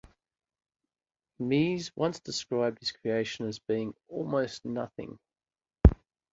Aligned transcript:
Mies 1.39 1.91
once 1.95 2.19
described 2.19 2.79
his 2.79 2.91
creation 2.91 3.45
as 3.47 3.59
being 3.59 3.93
almost 4.07 4.65
nothing. 4.65 5.19